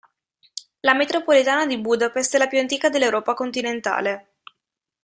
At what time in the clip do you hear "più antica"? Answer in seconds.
2.47-2.89